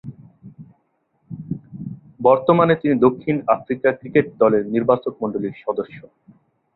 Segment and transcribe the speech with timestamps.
[2.19, 5.97] বর্তমানে তিনি দক্ষিণ আফ্রিকা ক্রিকেট দলের নির্বাচকমণ্ডলীর সদস্য।